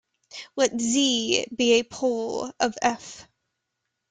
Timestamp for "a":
1.73-1.83